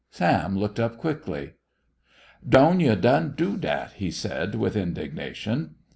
[0.09, 1.51] Sam looked up quickly.
[2.43, 5.75] "Doan you done do dat!" he said, with indignation.